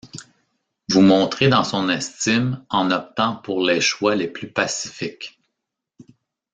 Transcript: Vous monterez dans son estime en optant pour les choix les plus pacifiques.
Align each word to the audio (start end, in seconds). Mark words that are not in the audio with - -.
Vous 0.89 1.01
monterez 1.01 1.47
dans 1.47 1.63
son 1.63 1.87
estime 1.87 2.65
en 2.71 2.89
optant 2.89 3.35
pour 3.35 3.61
les 3.61 3.81
choix 3.81 4.15
les 4.15 4.27
plus 4.27 4.51
pacifiques. 4.51 5.39